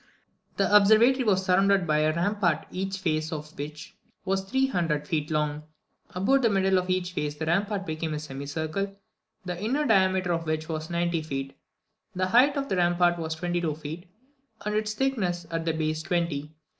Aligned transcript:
The 0.57 0.75
observatory 0.75 1.23
was 1.23 1.45
surrounded 1.45 1.85
by 1.85 1.99
a 1.99 2.11
rampart, 2.11 2.65
each 2.71 2.97
face 2.97 3.31
of 3.31 3.55
which 3.55 3.93
was 4.25 4.41
three 4.41 4.65
hundred 4.65 5.07
feet 5.07 5.29
long. 5.29 5.61
About 6.09 6.41
the 6.41 6.49
middle 6.49 6.79
of 6.79 6.89
each 6.89 7.13
face 7.13 7.35
the 7.35 7.45
rampart 7.45 7.85
became 7.85 8.15
a 8.15 8.19
semicircle, 8.19 8.95
the 9.45 9.63
inner 9.63 9.85
diameter 9.85 10.33
of 10.33 10.47
which 10.47 10.67
was 10.67 10.89
ninety 10.89 11.21
feet. 11.21 11.55
The 12.15 12.25
height 12.29 12.57
of 12.57 12.67
the 12.67 12.77
rampart 12.77 13.19
was 13.19 13.35
twenty 13.35 13.61
two 13.61 13.75
feet, 13.75 14.07
and 14.65 14.73
its 14.73 14.93
thickness 14.95 15.45
at 15.51 15.65
the 15.65 15.73
base 15.73 16.01
twenty. 16.01 16.55